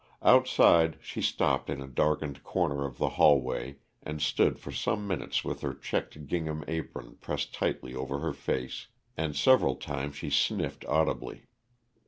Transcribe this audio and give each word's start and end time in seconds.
Outside, 0.23 0.97
she 0.99 1.21
stopped 1.21 1.69
in 1.69 1.79
a 1.79 1.87
darkened 1.87 2.43
corner 2.43 2.87
of 2.87 2.97
the 2.97 3.09
hallway 3.21 3.75
and 4.01 4.19
stood 4.19 4.57
for 4.57 4.71
some 4.71 5.05
minutes 5.07 5.43
with 5.45 5.61
her 5.61 5.75
checked 5.75 6.25
gingham 6.25 6.63
apron 6.67 7.17
pressed 7.21 7.53
tightly 7.53 7.93
over 7.93 8.17
her 8.17 8.33
face, 8.33 8.87
and 9.15 9.35
several 9.35 9.75
times 9.75 10.15
she 10.15 10.31
sniffed 10.31 10.83
audibly. 10.85 11.43